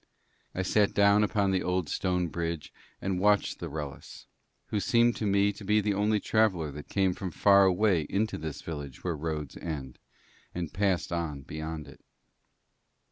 I 0.55 0.63
sat 0.63 0.95
down 0.95 1.23
upon 1.23 1.51
the 1.51 1.61
old 1.61 1.87
stone 1.87 2.27
bridge 2.29 2.73
and 3.03 3.19
watched 3.19 3.59
the 3.59 3.69
Wrellis, 3.69 4.25
who 4.69 4.79
seemed 4.79 5.15
to 5.17 5.27
me 5.27 5.53
to 5.53 5.63
be 5.63 5.79
the 5.79 5.93
only 5.93 6.19
traveller 6.19 6.71
that 6.71 6.89
came 6.89 7.13
from 7.13 7.29
far 7.29 7.65
away 7.65 8.07
into 8.09 8.39
this 8.39 8.63
village 8.63 9.03
where 9.03 9.15
roads 9.15 9.57
end, 9.57 9.99
and 10.55 10.73
passed 10.73 11.11
on 11.13 11.41
beyond 11.43 11.87
it. 11.87 12.01